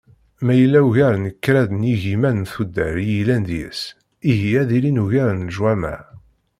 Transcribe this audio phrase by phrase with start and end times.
[0.45, 3.81] Ma yella ugar n kraḍ n yigiman n tuddar i yellan deg-s,
[4.31, 5.99] ihi ad ilin ugar n leǧwamaɛ.